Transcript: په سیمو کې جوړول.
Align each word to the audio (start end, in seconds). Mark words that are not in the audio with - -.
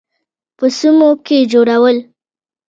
په 0.57 0.65
سیمو 0.77 1.09
کې 1.25 1.37
جوړول. 1.51 1.97